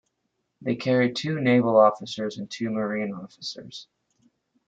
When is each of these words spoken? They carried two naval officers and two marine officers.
They 0.61 0.75
carried 0.77 1.15
two 1.15 1.39
naval 1.39 1.77
officers 1.79 2.39
and 2.39 2.49
two 2.49 2.71
marine 2.71 3.13
officers. 3.13 3.87